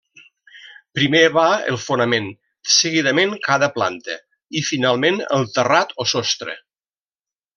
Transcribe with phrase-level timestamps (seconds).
[0.99, 1.43] Primer va
[1.73, 2.29] el fonament,
[2.77, 4.17] seguidament cada planta,
[4.61, 6.57] i finalment el terrat o sostre.